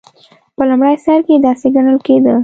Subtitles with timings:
[0.55, 2.35] په لومړي سر کې داسې ګڼل کېده.